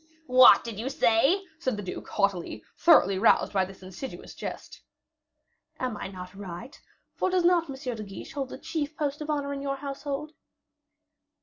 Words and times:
"What 0.25 0.63
did 0.63 0.79
you 0.79 0.89
say?" 0.89 1.45
said 1.59 1.77
the 1.77 1.83
duke, 1.83 2.09
haughtily, 2.09 2.63
thoroughly 2.75 3.19
roused 3.19 3.53
by 3.53 3.65
this 3.65 3.83
insidious 3.83 4.33
jest. 4.33 4.81
"Am 5.79 5.95
I 5.95 6.07
not 6.07 6.33
right? 6.33 6.81
for 7.13 7.29
does 7.29 7.45
not 7.45 7.69
M. 7.69 7.75
de 7.75 8.03
Guiche 8.03 8.33
hold 8.33 8.49
the 8.49 8.57
chief 8.57 8.97
post 8.97 9.21
of 9.21 9.29
honor 9.29 9.53
in 9.53 9.61
your 9.61 9.75
household?" 9.75 10.33